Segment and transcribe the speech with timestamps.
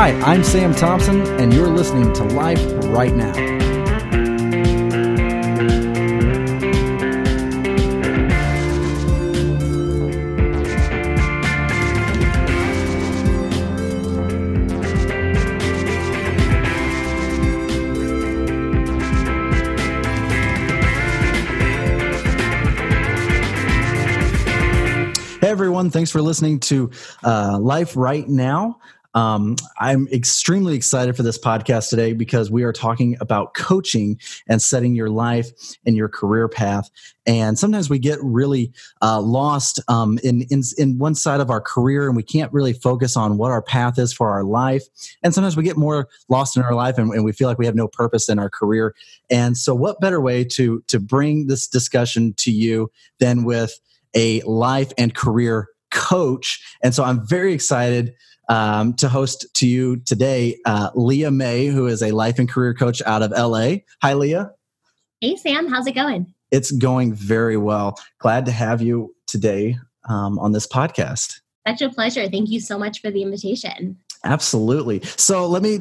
[0.00, 3.34] Hi, I'm Sam Thompson, and you're listening to Life Right Now.
[25.42, 25.90] everyone.
[25.90, 26.90] Thanks for listening to
[27.22, 28.78] uh, Life Right Now.
[29.14, 34.62] Um, I'm extremely excited for this podcast today because we are talking about coaching and
[34.62, 35.50] setting your life
[35.84, 36.88] and your career path.
[37.26, 41.60] And sometimes we get really uh, lost um, in, in in one side of our
[41.60, 44.84] career, and we can't really focus on what our path is for our life.
[45.22, 47.66] And sometimes we get more lost in our life, and, and we feel like we
[47.66, 48.94] have no purpose in our career.
[49.28, 53.78] And so, what better way to to bring this discussion to you than with
[54.14, 56.60] a life and career coach.
[56.82, 58.14] And so I'm very excited
[58.50, 62.74] um, to host to you today uh, Leah May, who is a life and career
[62.74, 63.76] coach out of LA.
[64.02, 64.50] Hi, Leah.
[65.20, 65.68] Hey, Sam.
[65.68, 66.34] How's it going?
[66.50, 67.96] It's going very well.
[68.18, 69.78] Glad to have you today
[70.08, 71.40] um, on this podcast.
[71.66, 72.28] Such a pleasure.
[72.28, 73.96] Thank you so much for the invitation.
[74.24, 75.00] Absolutely.
[75.16, 75.78] So let me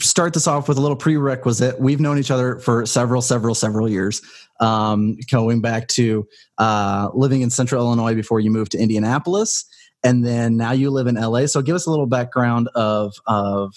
[0.00, 1.80] start this off with a little prerequisite.
[1.80, 4.20] We've known each other for several, several, several years,
[4.60, 6.26] um, going back to
[6.58, 9.64] uh, living in Central Illinois before you moved to Indianapolis,
[10.02, 11.46] and then now you live in LA.
[11.46, 13.74] So give us a little background of of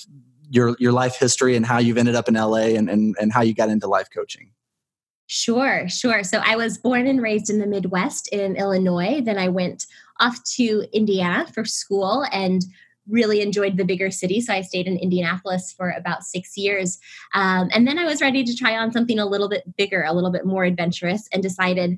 [0.50, 3.42] your your life history and how you've ended up in LA and and, and how
[3.42, 4.52] you got into life coaching.
[5.28, 6.24] Sure, sure.
[6.24, 9.22] So I was born and raised in the Midwest in Illinois.
[9.24, 9.86] Then I went
[10.20, 12.66] off to Indiana for school and
[13.08, 14.42] really enjoyed the bigger city.
[14.42, 17.00] So I stayed in Indianapolis for about six years.
[17.34, 20.14] Um, and then I was ready to try on something a little bit bigger, a
[20.14, 21.98] little bit more adventurous, and decided,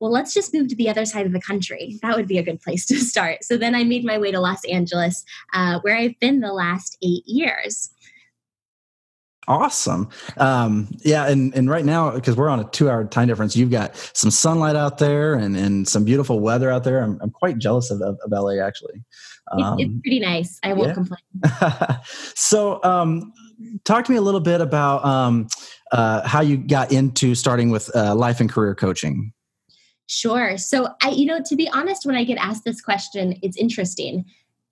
[0.00, 1.98] well, let's just move to the other side of the country.
[2.02, 3.44] That would be a good place to start.
[3.44, 6.96] So then I made my way to Los Angeles, uh, where I've been the last
[7.02, 7.90] eight years.
[9.48, 10.10] Awesome.
[10.36, 13.96] Um, yeah, and and right now because we're on a two-hour time difference, you've got
[14.12, 17.02] some sunlight out there and and some beautiful weather out there.
[17.02, 19.02] I'm I'm quite jealous of of, of LA actually.
[19.50, 20.60] Um, it's, it's, pretty nice.
[20.62, 20.94] I won't yeah.
[20.94, 22.00] complain.
[22.34, 23.32] so, um,
[23.84, 25.48] talk to me a little bit about um,
[25.92, 29.32] uh, how you got into starting with uh, life and career coaching.
[30.08, 30.58] Sure.
[30.58, 34.24] So, I, you know, to be honest, when I get asked this question, it's interesting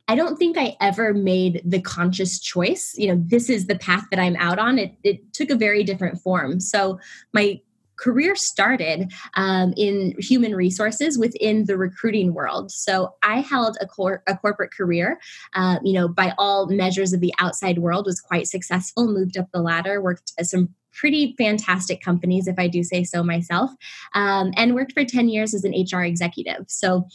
[0.08, 2.94] I don't think I ever made the conscious choice.
[2.96, 4.78] You know, this is the path that I'm out on.
[4.78, 6.60] It, it took a very different form.
[6.60, 7.00] So
[7.32, 7.60] my
[7.96, 12.70] career started um, in human resources within the recruiting world.
[12.70, 15.18] So I held a, cor- a corporate career,
[15.54, 19.46] uh, you know, by all measures of the outside world, was quite successful, moved up
[19.52, 23.70] the ladder, worked at some pretty fantastic companies, if I do say so myself,
[24.14, 26.64] um, and worked for 10 years as an HR executive.
[26.68, 27.06] So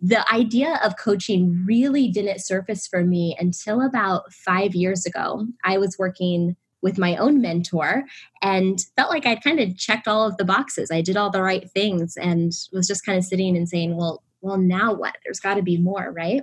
[0.00, 5.46] the idea of coaching really didn't surface for me until about five years ago.
[5.64, 8.04] I was working with my own mentor
[8.42, 10.90] and felt like I'd kind of checked all of the boxes.
[10.90, 14.24] I did all the right things and was just kind of sitting and saying, well,
[14.40, 15.16] well, now what?
[15.24, 16.42] There's got to be more, right?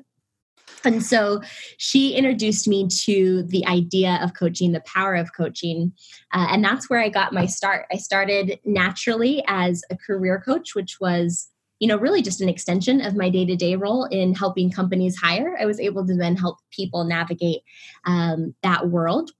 [0.85, 1.41] And so
[1.77, 5.91] she introduced me to the idea of coaching, the power of coaching.
[6.33, 7.85] Uh, and that's where I got my start.
[7.91, 11.49] I started naturally as a career coach, which was
[11.79, 15.17] you know, really just an extension of my day to day role in helping companies
[15.17, 15.57] hire.
[15.59, 17.61] I was able to then help people navigate
[18.05, 19.31] um, that world.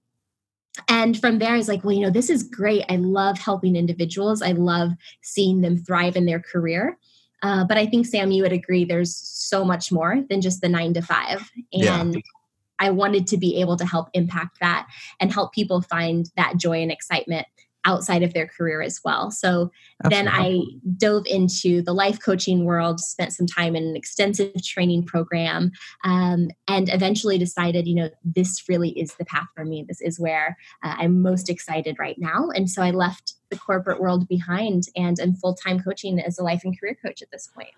[0.88, 2.84] And from there, I was like, well, you know, this is great.
[2.88, 4.92] I love helping individuals, I love
[5.22, 6.98] seeing them thrive in their career.
[7.42, 10.68] Uh, but I think, Sam, you would agree there's so much more than just the
[10.68, 11.50] nine to five.
[11.72, 12.20] And yeah.
[12.78, 14.86] I wanted to be able to help impact that
[15.20, 17.46] and help people find that joy and excitement
[17.84, 19.30] outside of their career as well.
[19.30, 19.70] So
[20.04, 20.10] Absolutely.
[20.10, 20.60] then I
[20.96, 25.72] dove into the life coaching world, spent some time in an extensive training program,
[26.04, 29.84] um, and eventually decided, you know, this really is the path for me.
[29.86, 32.50] This is where uh, I'm most excited right now.
[32.54, 36.44] And so I left the corporate world behind and am full time coaching as a
[36.44, 37.70] life and career coach at this point.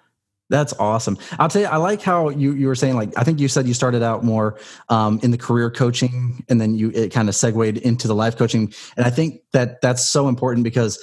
[0.52, 1.16] That's awesome.
[1.38, 3.66] I'll tell you, I like how you, you were saying, like, I think you said
[3.66, 4.58] you started out more
[4.90, 8.37] um, in the career coaching and then you, it kind of segued into the life
[8.37, 8.70] coaching.
[8.99, 11.02] And I think that that's so important because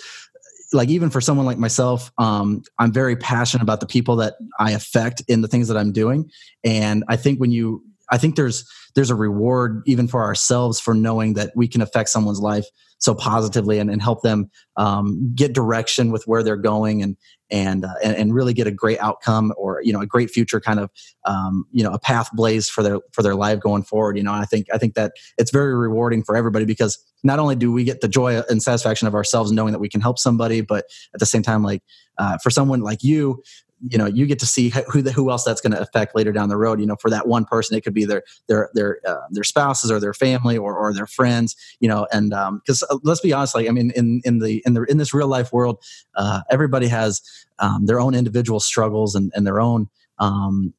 [0.71, 4.69] like even for someone like myself um, i'm very passionate about the people that i
[4.69, 6.29] affect in the things that i'm doing
[6.63, 10.93] and i think when you i think there's there's a reward even for ourselves for
[10.93, 12.65] knowing that we can affect someone's life
[12.99, 17.17] so positively and, and help them um, get direction with where they're going and
[17.51, 20.59] and, uh, and, and really get a great outcome or you know a great future
[20.59, 20.91] kind of
[21.25, 24.33] um, you know a path blazed for their for their life going forward you know
[24.33, 27.83] i think i think that it's very rewarding for everybody because not only do we
[27.83, 31.19] get the joy and satisfaction of ourselves knowing that we can help somebody but at
[31.19, 31.81] the same time like
[32.19, 33.41] uh, for someone like you
[33.87, 36.31] you know you get to see who the, who else that's going to affect later
[36.31, 36.79] down the road.
[36.79, 39.91] You know for that one person it could be their their their uh, their spouses
[39.91, 42.31] or their family or, or their friends you know and
[42.61, 45.13] because um, let's be honest like i mean in in the in the in this
[45.13, 45.81] real life world
[46.15, 47.21] uh, everybody has
[47.59, 49.89] um, their own individual struggles and, and their own
[50.19, 50.73] um,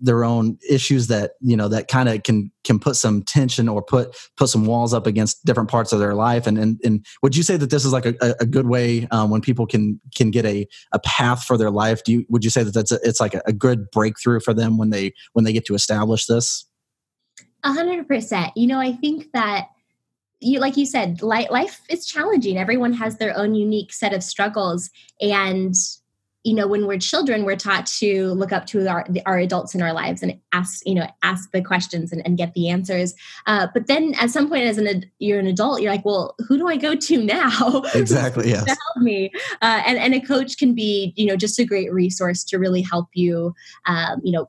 [0.00, 3.82] their own issues that you know that kind of can can put some tension or
[3.82, 6.46] put put some walls up against different parts of their life.
[6.46, 9.30] And and, and would you say that this is like a, a good way um,
[9.30, 12.04] when people can can get a, a path for their life?
[12.04, 14.54] Do you would you say that that's a, it's like a, a good breakthrough for
[14.54, 16.66] them when they when they get to establish this?
[17.64, 18.52] A hundred percent.
[18.56, 19.68] You know i think that
[20.40, 22.58] you like you said life is challenging.
[22.58, 24.90] Everyone has their own unique set of struggles.
[25.20, 25.74] And
[26.46, 29.82] you know when we're children we're taught to look up to our, our adults in
[29.82, 33.14] our lives and ask you know ask the questions and, and get the answers.
[33.46, 36.56] Uh, but then at some point as an you're an adult you're like well who
[36.56, 37.82] do i go to now?
[37.94, 38.64] Exactly yes.
[38.64, 39.30] to help me?
[39.60, 42.82] Uh, and, and a coach can be you know just a great resource to really
[42.82, 43.52] help you
[43.86, 44.48] um, you know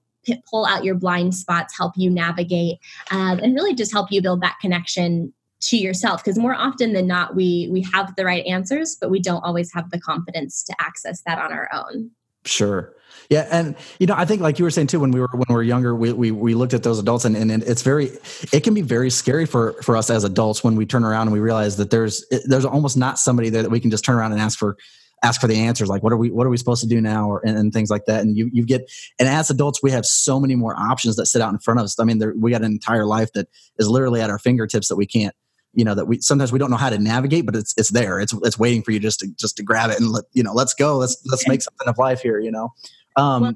[0.52, 2.78] pull out your blind spots help you navigate
[3.12, 7.08] um, and really just help you build that connection to yourself because more often than
[7.08, 10.76] not we we have the right answers but we don't always have the confidence to
[10.80, 12.12] access that on our own.
[12.46, 12.94] Sure.
[13.30, 15.46] Yeah and you know i think like you were saying too when we were when
[15.50, 18.12] we were younger we we, we looked at those adults and, and it's very
[18.54, 21.34] it can be very scary for for us as adults when we turn around and
[21.34, 24.32] we realize that there's there's almost not somebody there that we can just turn around
[24.32, 24.78] and ask for
[25.24, 27.30] ask for the answers like what are we what are we supposed to do now?
[27.30, 28.90] or and, and, things like that and you you get
[29.20, 31.86] and as adults we have so many more options that sit out in front of
[31.86, 32.00] us.
[32.00, 34.96] I mean there, we got an entire life that is literally at our fingertips that
[34.96, 35.36] we can't
[35.78, 38.20] you know that we sometimes we don't know how to navigate but it's it's there.
[38.20, 40.52] It's it's waiting for you just to just to grab it and let you know
[40.52, 40.98] let's go.
[40.98, 42.74] Let's let's make something of life here you know?
[43.16, 43.54] Um well,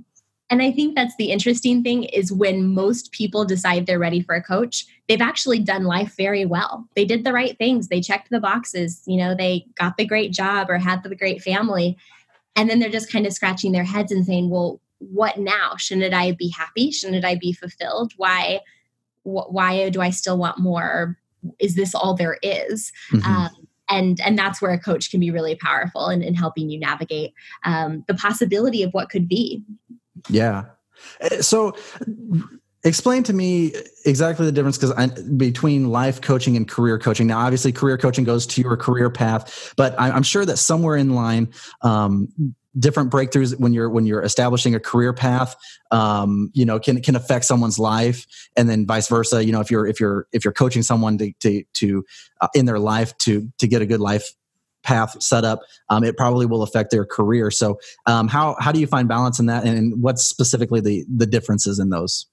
[0.52, 4.36] and i think that's the interesting thing is when most people decide they're ready for
[4.36, 6.88] a coach they've actually done life very well.
[6.96, 7.88] They did the right things.
[7.88, 11.42] They checked the boxes you know they got the great job or had the great
[11.42, 11.98] family.
[12.56, 15.76] And then they're just kind of scratching their heads and saying well what now?
[15.78, 16.92] Shouldn't i be happy?
[16.92, 18.14] Shouldn't i be fulfilled?
[18.18, 18.60] Why
[19.24, 21.18] why do i still want more
[21.60, 22.92] is this all there is?
[23.12, 23.32] Mm-hmm.
[23.32, 23.50] Um,
[23.90, 27.34] and and that's where a coach can be really powerful in, in helping you navigate
[27.66, 29.64] um, the possibility of what could be.
[30.30, 30.66] Yeah.
[31.20, 31.76] Eh, so
[32.84, 33.74] explain to me
[34.06, 37.28] exactly the difference because between life coaching and career coaching.
[37.28, 41.14] Now obviously career coaching goes to your career path but i'm sure that somewhere in
[41.16, 41.50] line
[41.82, 42.28] um,
[42.78, 45.56] different breakthroughs when you're when you're establishing a career path
[45.92, 48.26] um, you know can can affect someone's life
[48.56, 51.32] and then vice versa you know if you're if you're if you're coaching someone to
[51.40, 52.06] to, to
[52.42, 54.34] uh, in their life to to get a good life
[54.84, 57.52] path set up um, it probably will affect their career.
[57.52, 61.28] So um, how how do you find balance in that and what's specifically the the
[61.28, 62.26] differences in those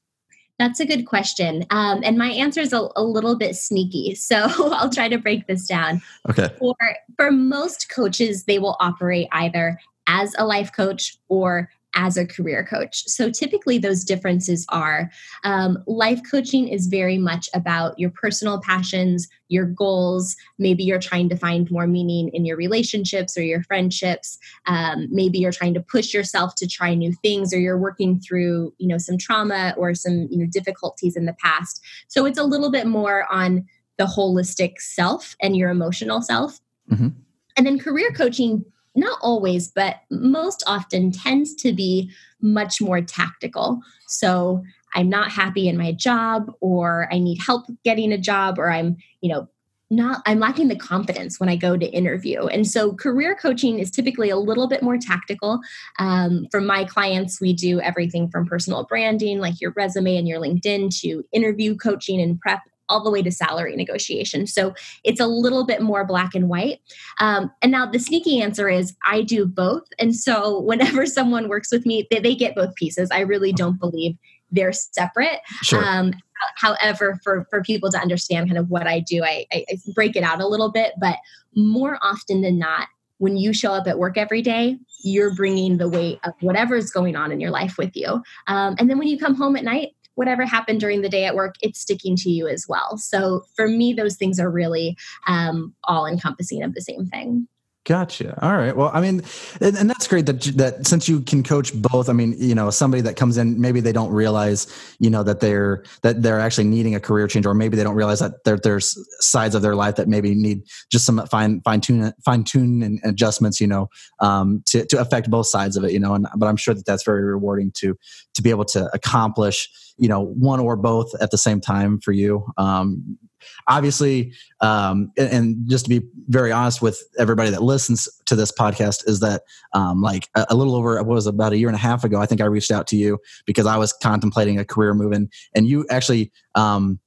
[0.59, 1.65] that's a good question.
[1.71, 4.17] Um, and my answer is a, a, little bit sneaky.
[4.29, 6.03] So I'll try to break this down.
[6.29, 6.49] Okay.
[6.59, 6.75] For,
[7.17, 12.65] for most coaches, they will operate either as a life coach or as a career
[12.65, 13.05] coach.
[13.09, 15.11] So typically, those differences are
[15.45, 20.37] um, life coaching is very much about your personal passions, your goals.
[20.59, 24.39] Maybe you're trying to find more meaning in your relationships or your friendships.
[24.67, 28.75] Um, maybe you're trying to push yourself to try new things, or you're working through,
[28.79, 31.81] you know, some trauma or some you know difficulties in the past.
[32.09, 36.61] So it's a little bit more on the holistic self and your emotional self.
[36.91, 37.09] Mm-hmm.
[37.57, 38.65] And then career coaching
[38.99, 43.81] not always, but most often tends to be much more tactical.
[44.07, 44.63] So
[44.95, 48.97] I'm not happy in my job, or I need help getting a job, or I'm,
[49.21, 49.49] you know,
[49.91, 53.91] not i'm lacking the confidence when i go to interview and so career coaching is
[53.91, 55.61] typically a little bit more tactical
[55.99, 60.41] um, for my clients we do everything from personal branding like your resume and your
[60.41, 64.47] linkedin to interview coaching and prep all the way to salary negotiation.
[64.47, 66.81] So it's a little bit more black and white.
[67.21, 69.85] Um, and now the sneaky answer is I do both.
[69.99, 73.11] And so whenever someone works with me, they, they get both pieces.
[73.11, 74.17] I really don't believe
[74.51, 75.41] they're separate.
[75.63, 75.85] Sure.
[75.85, 76.15] Um,
[76.57, 80.17] however, for, for people to understand kind of what I do, I, I, I break
[80.17, 80.95] it out a little bit.
[80.99, 81.17] But
[81.55, 85.89] more often than not, when you show up at work every day, you're bringing the
[85.89, 88.23] weight of whatever's going on in your life with you.
[88.47, 91.37] Um, and then when you come home at night, whatever happened during the day at
[91.37, 92.99] work, it's sticking to you as well.
[92.99, 94.97] So for me, those things are really
[95.29, 97.47] um, all encompassing of the same thing.
[97.85, 98.39] Gotcha.
[98.43, 98.77] All right.
[98.77, 99.23] Well, I mean,
[99.63, 102.11] and, and, that's great that that since you can coach both.
[102.11, 104.67] I mean, you know, somebody that comes in, maybe they don't realize,
[104.99, 107.95] you know, that they're that they're actually needing a career change, or maybe they don't
[107.95, 111.81] realize that there, there's sides of their life that maybe need just some fine fine
[111.81, 113.89] tune fine tune and adjustments, you know,
[114.21, 116.13] um, to to affect both sides of it, you know.
[116.13, 117.97] And but I'm sure that that's very rewarding to
[118.35, 122.13] to be able to accomplish you know one or both at the same time for
[122.13, 122.47] you.
[122.57, 123.19] Um,
[123.67, 128.51] obviously um, and, and, just to be very honest with everybody that listens to this
[128.51, 131.77] podcast is that um, like a, a, little over what was about a year and
[131.77, 134.65] a half ago i think i reached out to you because i was contemplating a
[134.65, 136.99] career move and, and you actually um,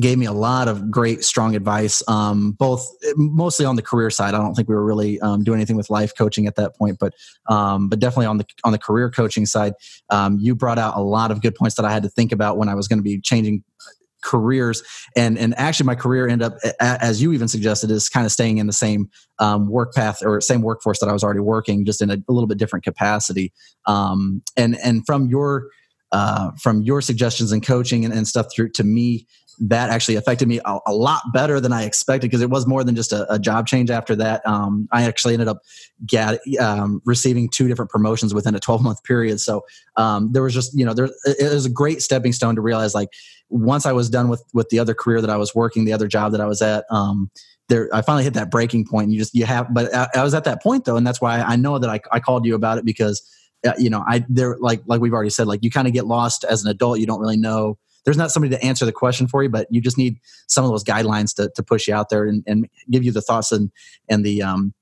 [0.00, 4.34] gave me a lot of great strong advice um, both mostly on the career side.
[4.34, 6.98] I don't think we were really um, doing anything with life coaching at that point
[7.00, 7.14] but
[7.48, 9.74] um, but definitely on the on the career coaching side
[10.10, 12.58] um, you brought out a lot of good points that i had to think about
[12.58, 13.62] when i was going to be changing
[14.26, 14.82] careers.
[15.14, 18.58] And and actually my career ended up as you even suggested is kind of staying
[18.58, 22.02] in the same um, work path or same workforce that i was already working just
[22.02, 23.52] in a, a little bit different capacity.
[23.86, 25.68] Um, and and from your
[26.12, 29.26] uh, from your suggestions and coaching and, and stuff through to me
[29.58, 32.84] that actually affected me a, a lot better than I expected because it was more
[32.84, 34.46] than just a, a job change after that.
[34.46, 35.62] Um, I actually ended up
[36.04, 39.40] get, um, receiving two different promotions within a 12 month period.
[39.40, 39.64] So
[39.96, 42.94] um, there was just, you know, there, it was a great stepping stone to realize
[42.94, 43.08] like
[43.48, 46.08] once I was done with, with the other career that I was working, the other
[46.08, 47.30] job that I was at, um,
[47.68, 49.10] there, I finally hit that breaking point.
[49.10, 50.96] You just, you have, but I, I was at that point though.
[50.96, 53.22] And that's why I know that I, I called you about it because,
[53.66, 56.06] uh, you know, I, there, like, like we've already said, like you kind of get
[56.06, 57.00] lost as an adult.
[57.00, 59.82] You don't really know, there's not somebody to answer the question for you, but you
[59.82, 63.04] just need some of those guidelines to, to push you out there and, and give
[63.04, 63.70] you the thoughts and,
[64.08, 64.72] and the, um,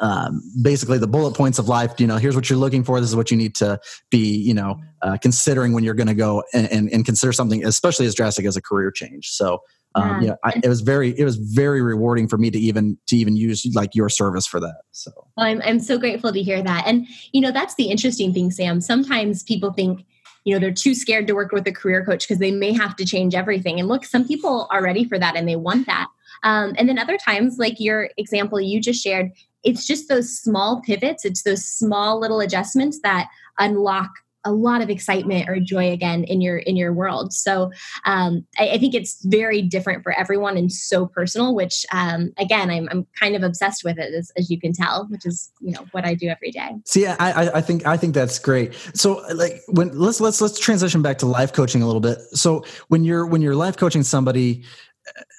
[0.00, 1.92] um, basically the bullet points of life.
[1.98, 2.98] You know here's what you're looking for.
[2.98, 3.78] This is what you need to
[4.10, 7.62] be you know uh, considering when you're going to go and, and, and, consider something
[7.64, 9.28] especially as drastic as a career change.
[9.28, 9.60] So
[9.94, 10.20] um, yeah.
[10.20, 13.16] you know, I, it was very it was very rewarding for me to even to
[13.16, 15.10] even use like your service for that so.
[15.36, 16.84] Well, I'm, I'm so grateful to hear that.
[16.86, 18.80] And you know that's the interesting thing sam.
[18.80, 20.06] Sometimes people think
[20.44, 22.96] you know they're too scared to work with a career coach because they may have
[22.96, 23.78] to change everything.
[23.78, 26.08] And look some people are ready for that and they want that.
[26.44, 29.30] Um, and then other times like your example you just shared
[29.62, 34.10] it's just those small pivots it's those small little adjustments that unlock
[34.44, 37.32] a lot of excitement or joy again in your in your world.
[37.32, 37.70] So
[38.04, 42.70] um, I, I, think it's very different for everyone and so personal which um, again
[42.70, 45.72] I'm, I'm kind of obsessed with it as, as, you can tell which is you
[45.72, 46.70] know what i do every day.
[46.84, 48.74] See I, I think i think that's great.
[48.94, 52.18] So like when let's let's let's transition back to life coaching a little bit.
[52.34, 54.64] So when you're when you're life coaching somebody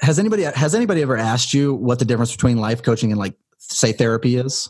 [0.02, 3.36] has anybody has anybody ever asked you what the difference between life coaching and like
[3.58, 4.70] say therapy is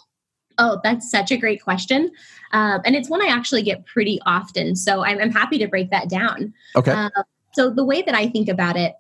[0.58, 2.12] Oh, that's such a great question.
[2.52, 4.76] Um, and it's one I actually get pretty often.
[4.76, 6.54] So I'm, I'm happy to break that down.
[6.76, 6.92] Okay.
[6.92, 7.10] Uh,
[7.54, 8.94] so the way that I think about it,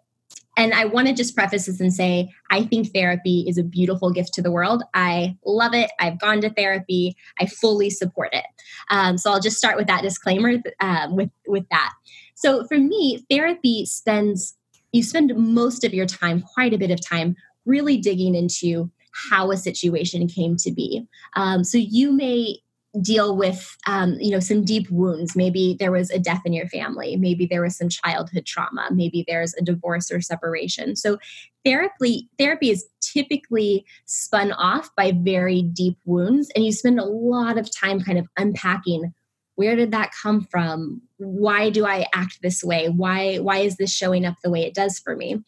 [0.55, 4.12] and I want to just preface this and say, I think therapy is a beautiful
[4.12, 4.83] gift to the world.
[4.93, 5.89] I love it.
[6.00, 7.15] I've gone to therapy.
[7.39, 8.45] I fully support it.
[8.91, 11.91] Um, so I'll just start with that disclaimer um, with with that.
[12.36, 14.55] So for me, therapy spends
[14.91, 18.91] you spend most of your time, quite a bit of time, really digging into
[19.29, 21.05] how a situation came to be.
[21.36, 22.60] Um, so you may
[23.01, 25.36] deal with um, you know some deep wounds.
[25.36, 27.15] Maybe there was a death in your family.
[27.15, 28.89] Maybe there was some childhood trauma.
[28.91, 30.96] Maybe there's a divorce or separation.
[30.96, 31.17] So
[31.65, 37.58] therapy therapy is typically spun off by very deep wounds and you spend a lot
[37.58, 39.13] of time kind of unpacking
[39.55, 41.01] where did that come from?
[41.17, 42.89] Why do i act this way?
[42.89, 45.43] Why why is this showing up the way it does for me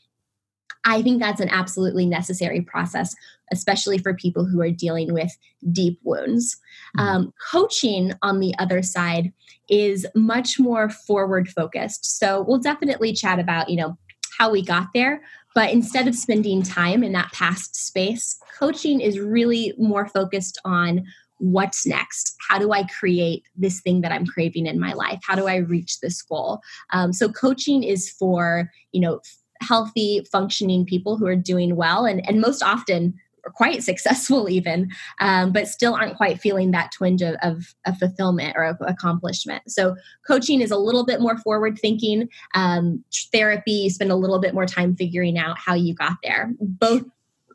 [0.86, 3.16] I think that's an absolutely necessary process,
[3.52, 5.36] especially for people who are dealing with
[5.72, 6.58] deep wounds.
[6.98, 7.08] Mm-hmm.
[7.08, 9.34] Um, coaching, on the other side,
[9.68, 12.20] is much more forward focused.
[12.20, 13.98] So we'll definitely chat about, you know,
[14.38, 15.22] how we got there.
[15.56, 21.06] But instead of spending time in that past space, coaching is really more focused on
[21.40, 25.36] what's next how do i create this thing that i'm craving in my life how
[25.36, 26.62] do i reach this goal
[26.94, 29.20] um, so coaching is for you know
[29.62, 33.14] healthy, functioning people who are doing well and, and most often
[33.46, 37.98] are quite successful even, um, but still aren't quite feeling that twinge of, of, of,
[37.98, 39.64] fulfillment or of accomplishment.
[39.68, 39.96] So
[40.28, 42.28] coaching is a little bit more forward thinking.
[42.56, 46.54] Um, therapy, you spend a little bit more time figuring out how you got there.
[46.60, 47.04] Both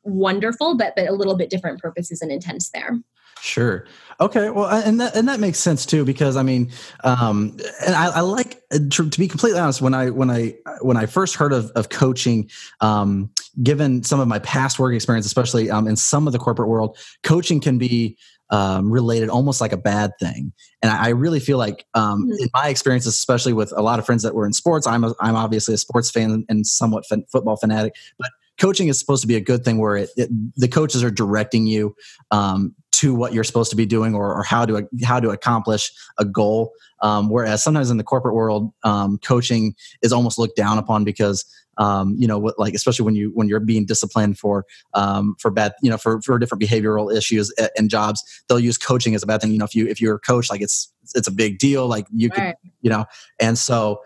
[0.04, 2.98] wonderful, but but a little bit different purposes and intents there.
[3.40, 3.86] Sure.
[4.20, 4.50] Okay.
[4.50, 6.70] Well, and that and that makes sense too because I mean,
[7.04, 7.56] um,
[7.86, 9.80] and I, I like uh, to, to, be completely honest.
[9.80, 12.50] When I when I when I first heard of of coaching,
[12.82, 13.30] um,
[13.62, 16.98] given some of my past work experience, especially um, in some of the corporate world,
[17.22, 18.18] coaching can be
[18.50, 20.52] um, related almost like a bad thing.
[20.82, 22.42] And I, I really feel like, um, mm-hmm.
[22.42, 25.14] in my experiences, especially with a lot of friends that were in sports, I'm a,
[25.20, 28.30] I'm obviously a sports fan and somewhat fan, football fanatic, but
[28.60, 31.66] coaching is supposed to be a good thing where it, it the coaches are directing
[31.66, 31.94] you
[32.30, 35.90] um, to what you're supposed to be doing or, or how to how to accomplish
[36.18, 36.72] a goal.
[37.00, 41.46] Um, whereas sometimes in the corporate world, um, coaching is almost looked down upon because
[41.78, 45.50] um, you know what, like especially when you when you're being disciplined for um, for
[45.50, 49.26] bad you know for for different behavioral issues and jobs, they'll use coaching as a
[49.26, 49.50] bad thing.
[49.50, 51.86] You know, if you if you're a coach, like it's it's a big deal.
[51.86, 52.54] Like you right.
[52.62, 53.06] could you know,
[53.40, 54.02] and so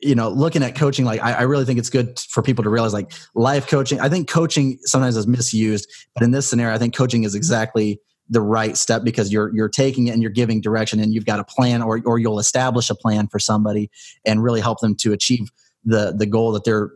[0.00, 2.68] you know looking at coaching like I, I, really think it's good for people to
[2.68, 6.78] realize like life coaching i think coaching sometimes is misused but in this scenario i
[6.78, 10.60] think coaching is exactly the right step because you're you're taking it and you're giving
[10.60, 13.90] direction and you've got a plan or or you'll establish a plan for somebody
[14.24, 15.50] and really help them to achieve
[15.84, 16.92] the the goal that they're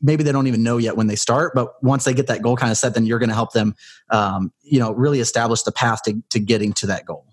[0.00, 2.56] maybe they don't even know yet when they start but once they get that goal
[2.56, 3.74] kind of set then you're going to help them
[4.10, 7.26] um, you know really establish the path to, to getting to that goal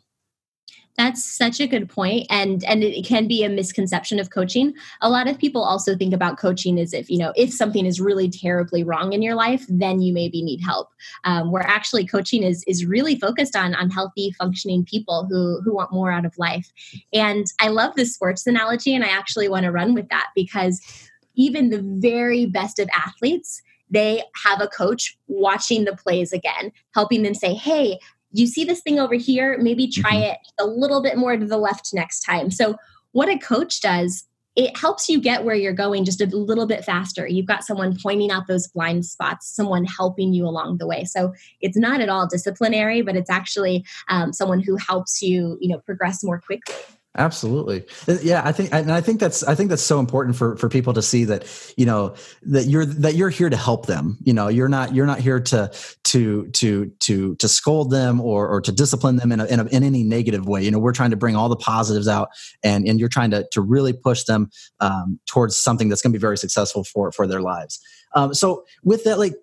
[0.97, 4.73] that's such a good point and and it can be a misconception of coaching.
[5.01, 8.01] A lot of people also think about coaching as if you know if something is
[8.01, 10.89] really terribly wrong in your life then you maybe need help.
[11.23, 15.75] Um, where actually coaching is is really focused on on healthy functioning people who who
[15.75, 16.71] want more out of life.
[17.13, 20.81] And i love the sports analogy and i actually want to run with that because
[21.35, 27.23] even the very best of athletes they have a coach watching the plays again, helping
[27.23, 27.99] them say, hey,
[28.31, 29.57] you see this thing over here?
[29.61, 30.31] Maybe try mm-hmm.
[30.31, 32.51] it a little bit more to the left next time.
[32.51, 32.75] So,
[33.11, 36.83] what a coach does, it helps you get where you're going just a little bit
[36.83, 37.27] faster.
[37.27, 41.03] You've got someone pointing out those blind spots, someone helping you along the way.
[41.05, 45.69] So, it's not at all disciplinary, but it's actually um, someone who helps you, you
[45.69, 46.75] know, progress more quickly.
[47.15, 47.83] Absolutely.
[48.21, 50.93] Yeah, I think and I think that's I think that's so important for for people
[50.93, 51.45] to see that,
[51.75, 54.19] you know, that you're that you're here to help them.
[54.23, 55.71] You know, you're not you're not here to
[56.03, 59.65] to to to to scold them or or to discipline them in a, in, a,
[59.65, 60.63] in any negative way.
[60.63, 62.29] You know, we're trying to bring all the positives out
[62.63, 66.17] and and you're trying to to really push them um, towards something that's going to
[66.19, 67.79] be very successful for for their lives.
[68.13, 69.33] Um, so with that like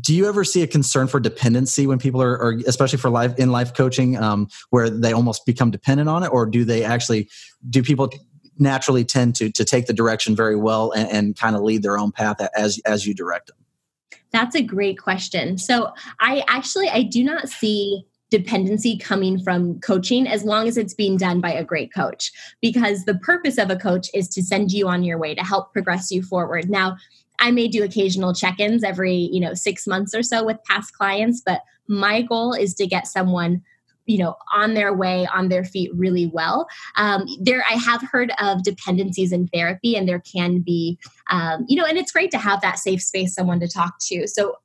[0.00, 3.34] do you ever see a concern for dependency when people are, are especially for life
[3.38, 6.28] in life coaching um, where they almost become dependent on it?
[6.28, 7.28] Or do they actually
[7.70, 8.10] do people
[8.58, 11.98] naturally tend to to take the direction very well and, and kind of lead their
[11.98, 13.56] own path as as you direct them?
[14.30, 15.56] That's a great question.
[15.56, 20.92] So i actually i do not see dependency coming from coaching as long as it's
[20.92, 22.30] being done by a great coach
[22.60, 25.72] because the purpose of a coach is to send you on your way to help
[25.72, 26.68] progress you forward.
[26.68, 26.98] Now
[27.38, 31.42] I may do occasional check-ins every, you know, 6 months or so with past clients,
[31.44, 33.62] but my goal is to get someone
[34.08, 36.66] you know on their way on their feet really well.
[36.96, 40.98] Um, there i have heard of dependencies in therapy and there can be
[41.30, 44.26] um, you know and it's great to have that safe space someone to talk to.
[44.26, 44.56] So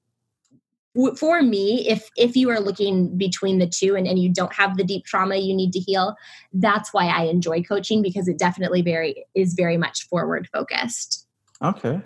[1.17, 4.77] for me if if you are looking between the two and, and you don't have
[4.77, 6.15] the deep trauma you need to heal
[6.53, 11.27] that's why i enjoy coaching because it definitely very is very much forward focused.
[11.63, 12.01] Okay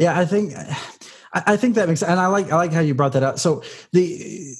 [0.00, 0.54] yeah, I think
[1.32, 2.10] I think that makes sense.
[2.10, 3.38] and I like I like how you brought that up.
[3.38, 4.56] So the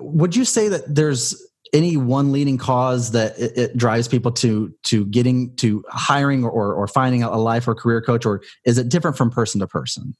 [0.00, 1.34] would you say that there's
[1.72, 6.74] any one leading cause that it, it, drives people to to getting to hiring or
[6.74, 10.14] or finding a life or career coach or is it different from person to person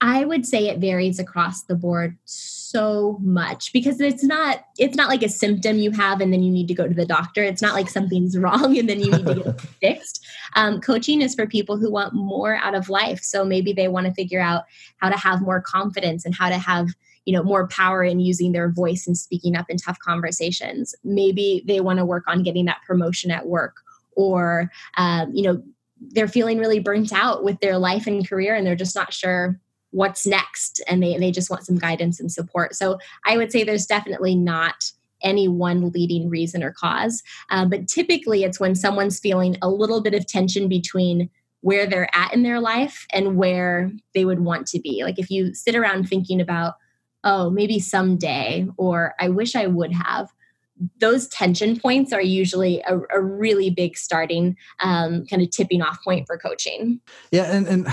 [0.00, 5.08] I would say it varies across the board so much because it's not it's not
[5.08, 7.42] like a symptom you have and then you need to go to the doctor.
[7.42, 10.26] It's not like something's wrong and then you need to get fixed.
[10.54, 13.20] Um, coaching is for people who want more out of life.
[13.22, 14.64] So maybe they want to figure out
[14.98, 16.88] how to have more confidence and how to have
[17.24, 20.94] you know more power in using their voice and speaking up in tough conversations.
[21.04, 23.76] Maybe they want to work on getting that promotion at work
[24.14, 25.62] or um, you know
[26.10, 29.58] they're feeling really burnt out with their life and career and they're just not sure
[29.96, 32.74] what's next and they, they just want some guidance and support.
[32.74, 37.88] So i would say there's definitely not any one leading reason or cause uh, but
[37.88, 41.30] typically it's when someone's feeling a little bit of tension between
[41.62, 45.02] where they're at in their life and where they would want to be.
[45.02, 46.74] Like if you sit around thinking about
[47.24, 50.30] oh maybe someday or i wish i would have
[51.00, 56.02] those tension points are usually a, a really big starting um, kind of tipping off
[56.04, 57.00] point for coaching.
[57.30, 57.86] Yeah and, and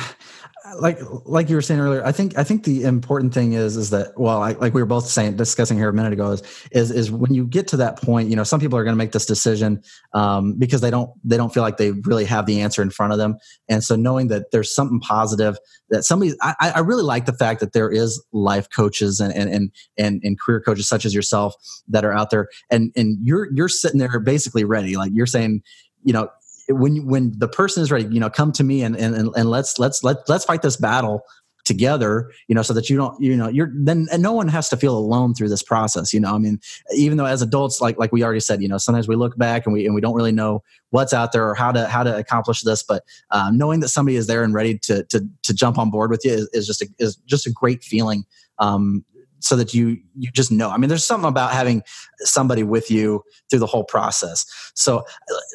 [0.80, 3.90] like like you were saying earlier, I think I think the important thing is is
[3.90, 6.90] that well, I, like we were both saying discussing here a minute ago is is
[6.90, 9.12] is when you get to that point, you know, some people are going to make
[9.12, 12.82] this decision um, because they don't they don't feel like they really have the answer
[12.82, 15.58] in front of them, and so knowing that there's something positive
[15.90, 19.50] that somebody I, I really like the fact that there is life coaches and and
[19.50, 21.56] and and, and career coaches such as yourself
[21.90, 25.62] that are out there, and and you're you're sitting there basically ready, like you're saying
[26.04, 26.30] you know
[26.70, 29.80] when when the person is ready, you know, come to me and and and let's
[29.80, 31.24] let's let let's fight this battle
[31.66, 34.68] together you know so that you don't you know you're then and no one has
[34.70, 36.60] to feel alone through this process you know i mean
[36.94, 39.66] even though as adults like like we already said you know sometimes we look back
[39.66, 42.16] and we and we don't really know what's out there or how to how to
[42.18, 45.78] accomplish this but um, knowing that somebody is there and ready to to to jump
[45.78, 48.26] on board with you is, is just a, is just a great feeling
[48.60, 49.04] um,
[49.44, 51.84] so that you you just know i mean there's something about having
[52.20, 55.04] somebody with you through the whole process so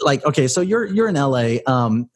[0.03, 2.09] like okay so you're you're in la um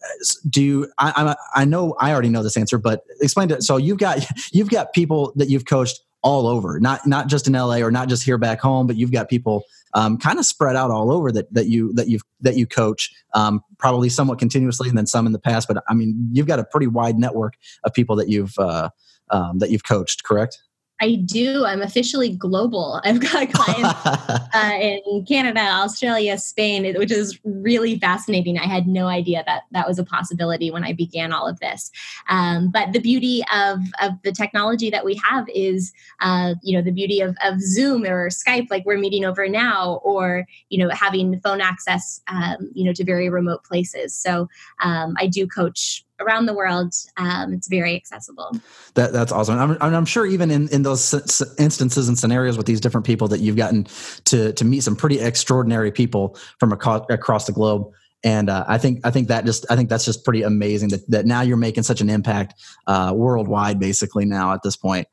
[0.48, 3.76] do you i i, I know i already know this answer but explain it so
[3.76, 4.18] you've got
[4.52, 8.08] you've got people that you've coached all over not not just in la or not
[8.08, 11.30] just here back home but you've got people um, kind of spread out all over
[11.32, 15.26] that that you that you've that you coach, um, probably somewhat continuously, and then some
[15.26, 15.68] in the past.
[15.68, 17.54] But I mean, you've got a pretty wide network
[17.84, 18.90] of people that you've uh,
[19.30, 20.58] um, that you've coached, correct?
[21.02, 21.64] I do.
[21.66, 23.00] I'm officially global.
[23.04, 24.06] I've got clients
[24.54, 28.56] uh, in Canada, Australia, Spain, which is really fascinating.
[28.56, 31.90] I had no idea that that was a possibility when I began all of this.
[32.28, 36.82] Um, but the beauty of, of the technology that we have is, uh, you know,
[36.82, 40.88] the beauty of, of Zoom or Skype, like we're meeting over now, or, you know,
[40.94, 44.14] having phone access, um, you know, to very remote places.
[44.14, 44.48] So
[44.82, 46.94] um, I do coach around the world.
[47.16, 48.50] Um, it's very accessible.
[48.94, 49.58] That, that's awesome.
[49.58, 51.12] I'm, I'm sure even in, in those
[51.58, 53.86] instances and scenarios with these different people that you've gotten
[54.24, 57.90] to, to meet some pretty extraordinary people from across, across the globe.
[58.24, 61.10] And uh, I think I think that just I think that's just pretty amazing that,
[61.10, 62.54] that now you're making such an impact
[62.86, 65.08] uh, worldwide, basically now at this point.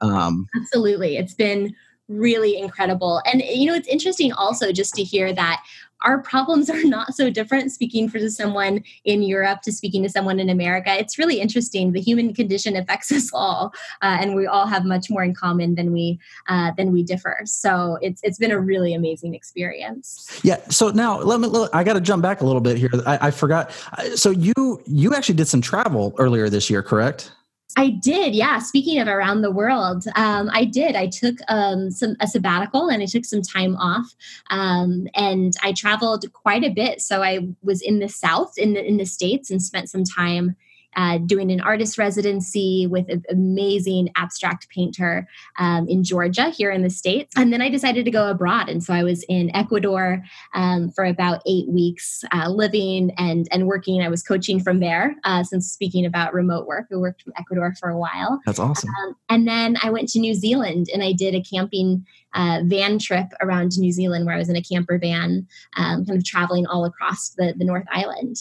[0.00, 1.72] Um, Absolutely, it's been
[2.08, 3.22] really incredible.
[3.30, 5.62] And you know, it's interesting also just to hear that
[6.02, 10.38] our problems are not so different speaking for someone in Europe to speaking to someone
[10.40, 10.96] in America.
[10.96, 11.92] It's really interesting.
[11.92, 15.74] The human condition affects us all, uh, and we all have much more in common
[15.74, 16.18] than we
[16.48, 17.40] uh, than we differ.
[17.44, 20.40] So it's it's been a really amazing experience.
[20.42, 20.56] Yeah.
[20.68, 21.48] So now let me.
[21.48, 22.90] Look, I got to jump back a little bit here.
[23.06, 23.72] I, I forgot.
[24.14, 27.32] So you you actually did some travel earlier this year, correct?
[27.76, 28.58] I did, yeah.
[28.58, 30.96] Speaking of around the world, um, I did.
[30.96, 34.14] I took um, some a sabbatical and I took some time off,
[34.50, 37.00] um, and I traveled quite a bit.
[37.00, 40.56] So I was in the South, in the in the states, and spent some time
[40.96, 45.26] uh, doing an artist residency with an amazing abstract painter
[45.58, 47.32] um, in Georgia, here in the States.
[47.36, 48.68] And then I decided to go abroad.
[48.68, 50.22] And so I was in Ecuador
[50.54, 54.02] um, for about eight weeks, uh, living and, and working.
[54.02, 56.86] I was coaching from there, uh, since speaking about remote work.
[56.92, 58.40] I worked from Ecuador for a while.
[58.46, 58.90] That's awesome.
[58.90, 62.98] Um, and then I went to New Zealand and I did a camping uh, van
[62.98, 66.66] trip around New Zealand where I was in a camper van, um, kind of traveling
[66.66, 68.36] all across the, the North Island.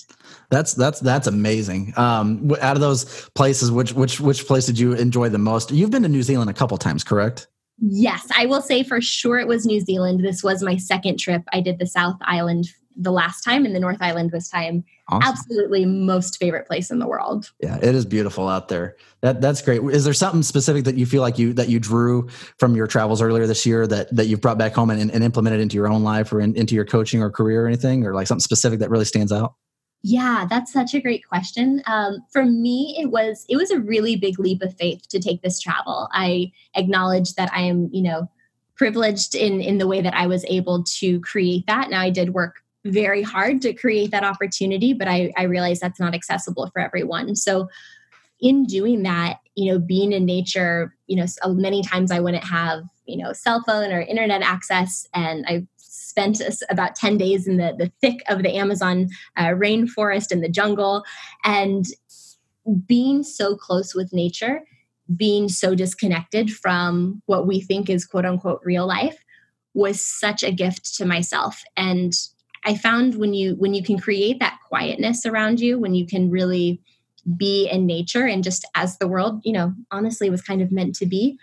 [0.49, 1.93] That's that's that's amazing.
[1.97, 5.71] Um, out of those places, which which which place did you enjoy the most?
[5.71, 7.47] You've been to New Zealand a couple times, correct?
[7.79, 10.23] Yes, I will say for sure it was New Zealand.
[10.23, 11.43] This was my second trip.
[11.53, 14.83] I did the South Island the last time and the North Island this time.
[15.09, 15.29] Awesome.
[15.29, 17.51] Absolutely most favorite place in the world.
[17.61, 18.97] Yeah, it is beautiful out there.
[19.21, 19.81] That that's great.
[19.81, 23.21] Is there something specific that you feel like you that you drew from your travels
[23.21, 26.03] earlier this year that that you've brought back home and, and implemented into your own
[26.03, 28.89] life or in, into your coaching or career or anything or like something specific that
[28.89, 29.55] really stands out?
[30.03, 31.81] Yeah, that's such a great question.
[31.85, 35.41] Um, for me, it was it was a really big leap of faith to take
[35.41, 36.09] this travel.
[36.11, 38.29] I acknowledge that I am, you know,
[38.75, 41.89] privileged in in the way that I was able to create that.
[41.89, 45.99] Now, I did work very hard to create that opportunity, but I, I realize that's
[45.99, 47.35] not accessible for everyone.
[47.35, 47.67] So,
[48.39, 52.83] in doing that, you know, being in nature, you know, many times I wouldn't have,
[53.07, 57.75] you know, cell phone or internet access, and I spent about 10 days in the,
[57.77, 61.03] the thick of the Amazon uh, rainforest and the jungle.
[61.43, 61.85] And
[62.85, 64.61] being so close with nature,
[65.15, 69.23] being so disconnected from what we think is quote unquote real life
[69.73, 71.63] was such a gift to myself.
[71.75, 72.13] And
[72.67, 76.29] I found when you when you can create that quietness around you, when you can
[76.29, 76.81] really
[77.37, 80.95] be in nature and just as the world, you know, honestly was kind of meant
[80.95, 81.37] to be,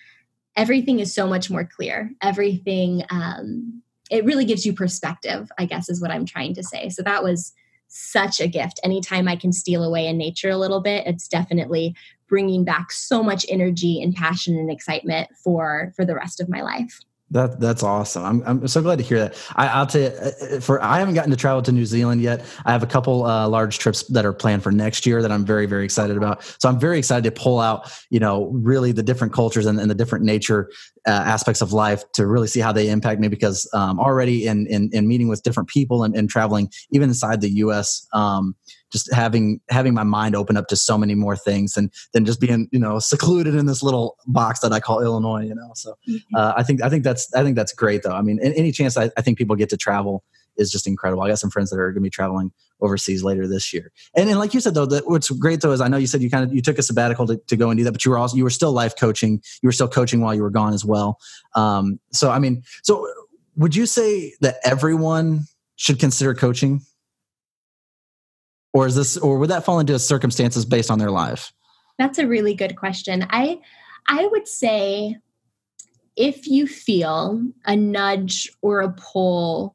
[0.54, 2.10] everything is so much more clear.
[2.22, 6.90] Everything um, it really gives you perspective, I guess is what I'm trying to say.
[6.90, 7.54] So that was
[7.88, 8.78] such a gift.
[8.84, 11.94] Anytime I can steal away in nature a little bit, it's definitely
[12.28, 16.60] bringing back so much energy and passion and excitement for for the rest of my
[16.60, 17.00] life.
[17.30, 18.22] That that's awesome.
[18.22, 19.37] I'm I'm so glad to hear that.
[19.56, 22.44] I, will tell you, uh, for I haven't gotten to travel to New Zealand yet.
[22.66, 25.44] I have a couple uh, large trips that are planned for next year that I'm
[25.44, 26.44] very very excited about.
[26.60, 29.90] So I'm very excited to pull out, you know, really the different cultures and, and
[29.90, 30.70] the different nature
[31.08, 33.28] uh, aspects of life to really see how they impact me.
[33.28, 37.40] Because um, already in, in, in meeting with different people and, and traveling even inside
[37.40, 38.06] the U.S.
[38.12, 38.54] Um,
[38.94, 42.40] just having having my mind open up to so many more things than than just
[42.40, 45.44] being you know secluded in this little box that I call Illinois.
[45.44, 46.37] You know, so mm-hmm.
[46.37, 48.12] uh, I think I think that's I think that's great though.
[48.12, 50.22] I mean, any chance I, I think people get to travel
[50.57, 51.24] is just incredible.
[51.24, 53.90] I got some friends that are going to be traveling overseas later this year.
[54.16, 56.22] And, and like you said though, that what's great though is I know you said
[56.22, 58.12] you kind of you took a sabbatical to, to go and do that, but you
[58.12, 59.42] were also you were still life coaching.
[59.61, 61.18] You were still coaching while you were gone as well.
[61.57, 63.09] Um, so I mean, so
[63.57, 65.40] would you say that everyone
[65.74, 66.83] should consider coaching?
[68.74, 71.52] Or is this or would that fall into circumstances based on their life?
[71.98, 73.26] That's a really good question.
[73.30, 73.60] I
[74.06, 75.16] i would say
[76.16, 79.74] if you feel a nudge or a pull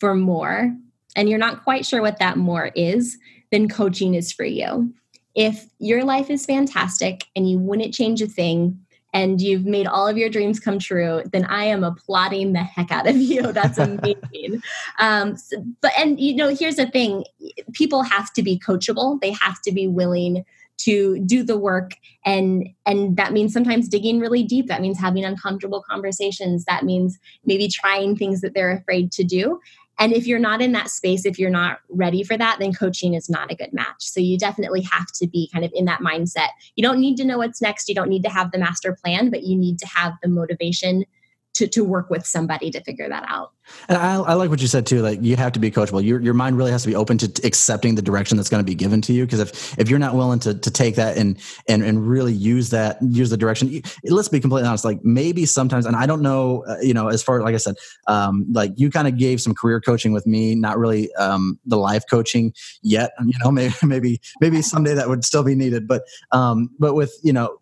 [0.00, 0.74] for more
[1.14, 3.16] and you're not quite sure what that more is
[3.50, 4.92] then coaching is for you.
[5.34, 8.78] If your life is fantastic and you wouldn't change a thing
[9.12, 12.90] and you've made all of your dreams come true, then I am applauding the heck
[12.90, 13.52] out of you.
[13.52, 14.62] That's amazing.
[14.98, 17.24] um, so, but and you know, here's the thing:
[17.72, 19.20] people have to be coachable.
[19.20, 20.44] They have to be willing
[20.78, 21.92] to do the work
[22.24, 27.18] and and that means sometimes digging really deep that means having uncomfortable conversations that means
[27.44, 29.60] maybe trying things that they're afraid to do
[29.98, 33.14] and if you're not in that space, if you're not ready for that, then coaching
[33.14, 34.00] is not a good match.
[34.00, 36.48] So you definitely have to be kind of in that mindset.
[36.76, 37.88] You don't need to know what's next.
[37.88, 41.04] You don't need to have the master plan, but you need to have the motivation
[41.58, 43.50] to, to work with somebody to figure that out.
[43.88, 45.02] And I, I, like what you said too.
[45.02, 46.02] Like you have to be coachable.
[46.02, 48.66] Your your mind really has to be open to accepting the direction that's going to
[48.66, 49.26] be given to you.
[49.26, 52.70] Because if if you're not willing to to take that and and and really use
[52.70, 54.84] that use the direction, let's be completely honest.
[54.84, 56.64] Like maybe sometimes, and I don't know.
[56.66, 57.74] Uh, you know, as far like I said,
[58.06, 61.76] um, like you kind of gave some career coaching with me, not really um, the
[61.76, 63.10] life coaching yet.
[63.22, 65.86] You know, maybe maybe maybe someday that would still be needed.
[65.86, 67.58] But um, but with you know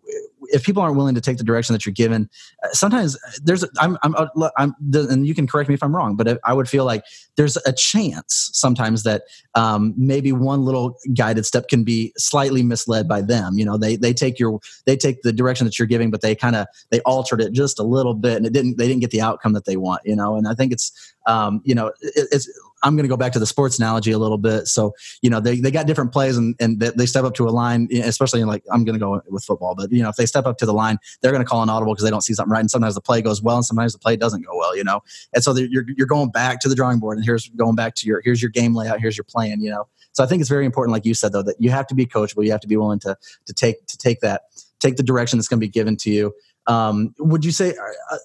[0.53, 2.29] if people aren't willing to take the direction that you're given,
[2.63, 6.15] uh, sometimes there's I'm I'm, uh, I'm and you can correct me if I'm wrong,
[6.15, 7.03] but I would feel like
[7.35, 9.23] there's a chance sometimes that
[9.55, 13.57] um, maybe one little guided step can be slightly misled by them.
[13.57, 16.35] You know, they they take your they take the direction that you're giving, but they
[16.35, 19.11] kind of they altered it just a little bit, and it didn't they didn't get
[19.11, 20.01] the outcome that they want.
[20.05, 22.49] You know, and I think it's um, you know it, it's
[22.83, 24.67] I'm going to go back to the sports analogy a little bit.
[24.67, 27.51] So, you know, they, they got different plays and, and they step up to a
[27.51, 30.25] line, especially in like, I'm going to go with football, but you know, if they
[30.25, 32.33] step up to the line, they're going to call an audible because they don't see
[32.33, 32.59] something right.
[32.59, 35.01] And sometimes the play goes well and sometimes the play doesn't go well, you know?
[35.33, 38.07] And so you're, you're going back to the drawing board and here's going back to
[38.07, 39.87] your, here's your game layout, here's your plan, you know?
[40.13, 42.05] So I think it's very important, like you said, though, that you have to be
[42.05, 42.43] coachable.
[42.43, 44.43] You have to be willing to, to take, to take that,
[44.79, 46.33] take the direction that's going to be given to you.
[46.65, 47.75] Um, would you say,
[48.11, 48.17] uh,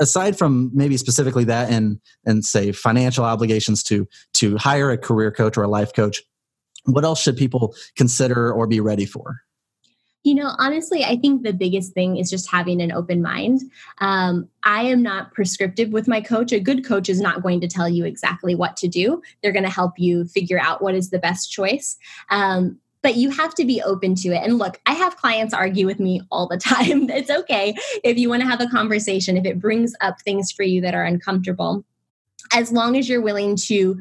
[0.00, 5.30] aside from maybe specifically that and and say financial obligations to to hire a career
[5.30, 6.22] coach or a life coach
[6.84, 9.36] what else should people consider or be ready for
[10.24, 13.60] you know, honestly, I think the biggest thing is just having an open mind.
[13.98, 16.52] Um, I am not prescriptive with my coach.
[16.52, 19.20] A good coach is not going to tell you exactly what to do.
[19.42, 21.96] They're going to help you figure out what is the best choice.
[22.30, 24.42] Um, but you have to be open to it.
[24.42, 27.10] And look, I have clients argue with me all the time.
[27.10, 30.62] It's okay if you want to have a conversation, if it brings up things for
[30.62, 31.84] you that are uncomfortable,
[32.52, 34.00] as long as you're willing to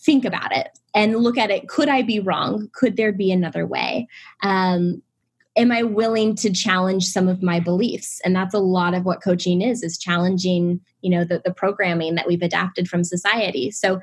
[0.00, 1.68] think about it and look at it.
[1.68, 2.68] Could I be wrong?
[2.72, 4.08] Could there be another way?
[4.42, 5.02] Um,
[5.56, 8.20] am I willing to challenge some of my beliefs?
[8.24, 12.14] And that's a lot of what coaching is, is challenging, you know, the, the programming
[12.14, 13.70] that we've adapted from society.
[13.70, 14.00] So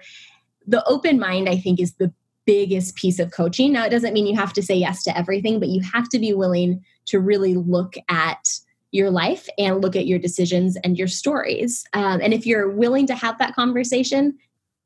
[0.66, 2.14] the open mind, I think, is the
[2.48, 3.74] biggest piece of coaching.
[3.74, 6.18] Now, it doesn't mean you have to say yes to everything, but you have to
[6.18, 8.48] be willing to really look at
[8.92, 11.86] your life and look at your decisions and your stories.
[11.94, 14.38] Um, and if you're willing to have that conversation,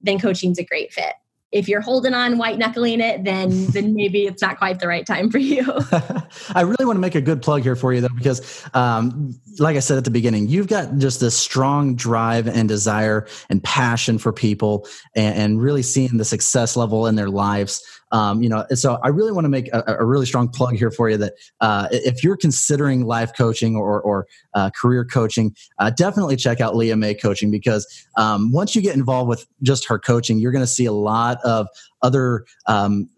[0.02, 1.14] then coaching's a great fit
[1.52, 5.06] if you're holding on white knuckling it then then maybe it's not quite the right
[5.06, 5.66] time for you.
[6.56, 9.76] I really want to make a good plug here for you though because um, like
[9.76, 14.18] i said at the beginning you've got just this strong drive and desire and passion
[14.18, 18.66] for people and, and really seeing the success level in their lives um, you know,
[18.74, 21.34] so I really want to make a, a, really strong plug here for you that
[21.62, 26.76] uh, if you're considering life coaching or, or uh, career coaching, uh, definitely check out
[26.76, 30.64] Leah May Coaching because um, once you get involved with just her coaching, you're going
[30.64, 31.68] to see a lot of
[32.02, 33.10] other um,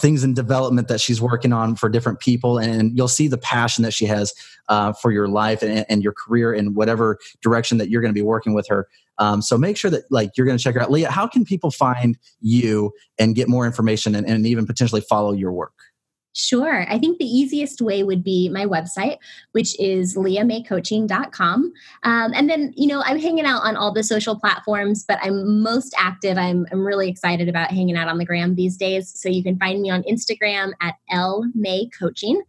[0.00, 3.82] things in development that she's working on for different people and you'll see the passion
[3.84, 4.32] that she has
[4.68, 8.18] uh, for your life and, and, your career in whatever direction that you're going to
[8.18, 8.88] be working with her.
[9.18, 10.90] Um, so make sure that like you're going to check her out.
[10.90, 15.32] Leah how can people find you and get more information and, and even potentially follow
[15.32, 15.74] your work
[16.36, 16.84] Sure.
[16.90, 19.18] I think the easiest way would be my website,
[19.52, 21.72] which is leahmaycoaching.com.
[22.02, 25.62] Um, and then, you know, I'm hanging out on all the social platforms, but I'm
[25.62, 26.36] most active.
[26.36, 29.12] I'm, I'm really excited about hanging out on the gram these days.
[29.14, 32.42] So you can find me on Instagram at L May Coaching.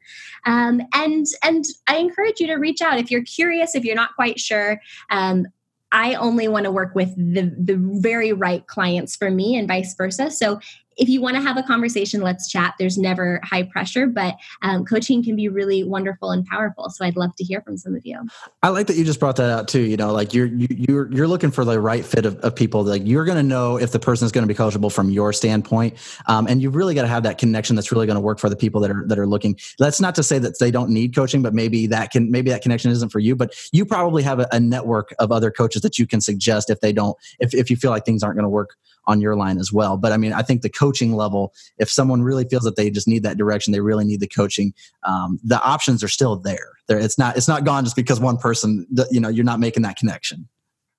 [0.48, 4.15] Um, and, and I encourage you to reach out if you're curious, if you're not
[4.15, 4.82] quite sure.
[5.12, 5.45] Um,
[5.91, 9.95] I only want to work with the the very right clients for me and vice
[9.95, 10.30] versa.
[10.30, 10.60] So
[10.97, 12.75] if you want to have a conversation, let's chat.
[12.79, 16.89] There's never high pressure, but um, coaching can be really wonderful and powerful.
[16.89, 18.19] So I'd love to hear from some of you.
[18.63, 19.81] I like that you just brought that out too.
[19.81, 22.55] You know, like you're you, are you you're looking for the right fit of, of
[22.55, 22.84] people.
[22.84, 25.34] Like you're going to know if the person is going to be coachable from your
[25.34, 25.95] standpoint,
[26.27, 28.49] um, and you've really got to have that connection that's really going to work for
[28.49, 29.58] the people that are that are looking.
[29.79, 32.62] That's not to say that they don't need coaching, but maybe that can maybe that
[32.62, 33.36] connection isn't for you.
[33.36, 36.81] But you probably have a, a network of other coaches that you can suggest if
[36.81, 38.75] they don't if if you feel like things aren't going to work
[39.07, 39.97] on your line as well.
[39.97, 43.07] But I mean, I think the coaching level, if someone really feels that they just
[43.07, 44.73] need that direction, they really need the coaching.
[45.03, 46.71] Um, the options are still there.
[46.87, 49.83] There, it's not it's not gone just because one person, you know, you're not making
[49.83, 50.47] that connection.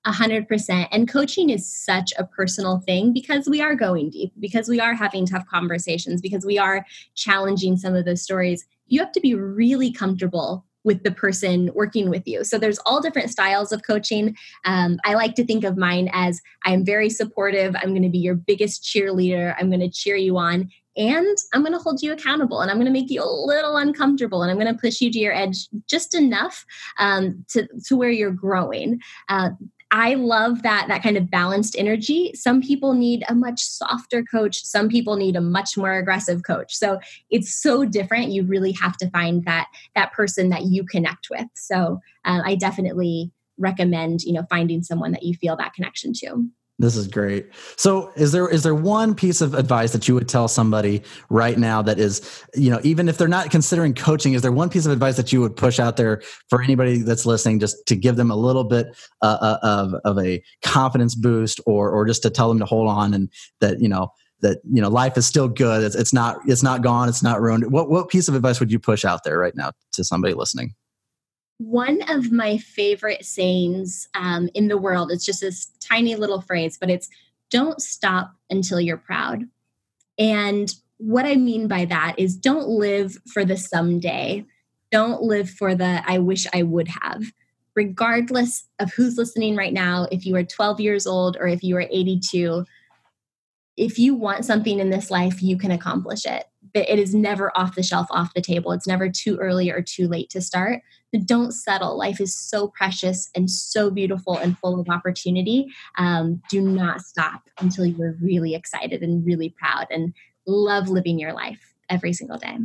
[0.04, 0.88] A hundred percent.
[0.92, 4.94] And coaching is such a personal thing because we are going deep, because we are
[4.94, 8.64] having tough conversations, because we are challenging some of those stories.
[8.86, 12.44] You have to be really comfortable with the person working with you.
[12.44, 14.36] So there's all different styles of coaching.
[14.64, 17.74] Um, I like to think of mine as I'm very supportive.
[17.76, 19.54] I'm going to be your biggest cheerleader.
[19.58, 20.70] I'm going to cheer you on.
[20.96, 23.76] And I'm going to hold you accountable and I'm going to make you a little
[23.76, 26.64] uncomfortable and I'm going to push you to your edge just enough
[26.98, 29.00] um, to, to where you're growing.
[29.28, 29.50] Uh,
[29.90, 32.32] I love that that kind of balanced energy.
[32.34, 36.74] Some people need a much softer coach, some people need a much more aggressive coach.
[36.74, 36.98] So
[37.30, 38.32] it's so different.
[38.32, 41.46] You really have to find that that person that you connect with.
[41.54, 46.46] So uh, I definitely recommend you know finding someone that you feel that connection to.
[46.78, 47.46] This is great.
[47.76, 51.56] So is there is there one piece of advice that you would tell somebody right
[51.56, 54.84] now that is, you know, even if they're not considering coaching, is there one piece
[54.84, 58.16] of advice that you would push out there for anybody that's listening just to give
[58.16, 58.88] them a little bit
[59.22, 62.88] uh, uh of of a confidence boost or or just to tell them to hold
[62.88, 65.82] on and that, you know, that you know life is still good.
[65.82, 67.08] It's, it's not it's not gone.
[67.08, 67.72] It's not ruined.
[67.72, 70.74] What what piece of advice would you push out there right now to somebody listening
[71.58, 76.76] one of my favorite sayings um, in the world, it's just this tiny little phrase,
[76.78, 77.08] but it's
[77.50, 79.44] don't stop until you're proud.
[80.18, 84.44] And what I mean by that is don't live for the someday.
[84.90, 87.24] Don't live for the I wish I would have.
[87.74, 91.76] Regardless of who's listening right now, if you are 12 years old or if you
[91.76, 92.64] are 82,
[93.76, 96.44] if you want something in this life, you can accomplish it.
[96.74, 98.72] But it is never off the shelf, off the table.
[98.72, 100.82] It's never too early or too late to start
[101.24, 101.96] don't settle.
[101.96, 105.66] Life is so precious and so beautiful and full of opportunity.
[105.98, 110.12] Um, do not stop until you're really excited and really proud and
[110.46, 112.58] love living your life every single day.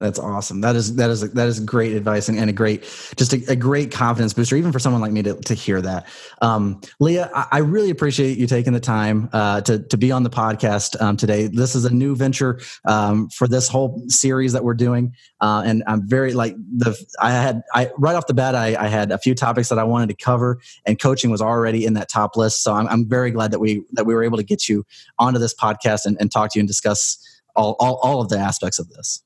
[0.00, 0.62] That's awesome.
[0.62, 2.84] That is that is that is great advice and, and a great
[3.16, 6.06] just a, a, great confidence booster, even for someone like me to, to hear that.
[6.40, 10.22] Um, Leah, I, I, really appreciate you taking the time uh, to to be on
[10.22, 11.48] the podcast um, today.
[11.48, 15.84] This is a new venture um, for this whole series that we're doing, uh, and
[15.86, 19.18] I'm very like the I had I right off the bat I, I had a
[19.18, 22.62] few topics that I wanted to cover, and coaching was already in that top list.
[22.62, 24.86] So I'm, I'm very glad that we that we were able to get you
[25.18, 27.18] onto this podcast and, and talk to you and discuss
[27.54, 29.22] all, all all of the aspects of this.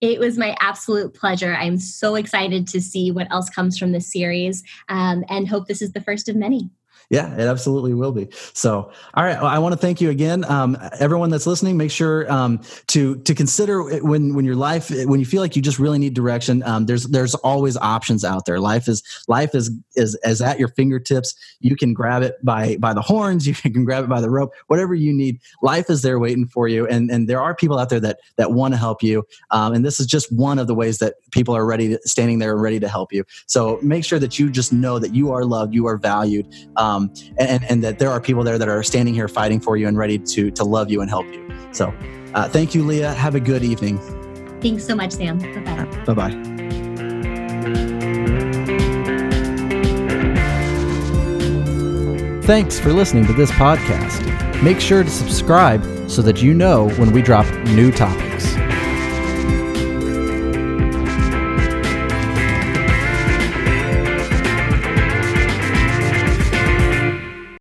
[0.00, 1.54] It was my absolute pleasure.
[1.54, 5.80] I'm so excited to see what else comes from this series um, and hope this
[5.80, 6.70] is the first of many.
[7.08, 8.28] Yeah, it absolutely will be.
[8.52, 11.76] So, all right, well, I want to thank you again, um, everyone that's listening.
[11.76, 15.62] Make sure um, to to consider when when your life when you feel like you
[15.62, 16.64] just really need direction.
[16.64, 18.58] Um, there's there's always options out there.
[18.58, 21.34] Life is life is is is at your fingertips.
[21.60, 23.46] You can grab it by by the horns.
[23.66, 24.52] You can grab it by the rope.
[24.66, 26.86] Whatever you need, life is there waiting for you.
[26.86, 29.26] And and there are people out there that that want to help you.
[29.50, 32.38] Um, and this is just one of the ways that people are ready to, standing
[32.38, 33.24] there ready to help you.
[33.46, 36.46] So make sure that you just know that you are loved, you are valued.
[36.76, 39.76] Um, um, and, and that there are people there that are standing here fighting for
[39.76, 41.42] you and ready to to love you and help you.
[41.72, 41.92] So,
[42.34, 43.12] uh, thank you, Leah.
[43.14, 43.98] Have a good evening.
[44.60, 45.38] Thanks so much, Sam.
[45.38, 46.04] Bye bye.
[46.04, 46.56] Bye bye.
[52.46, 54.62] Thanks for listening to this podcast.
[54.62, 58.55] Make sure to subscribe so that you know when we drop new topics.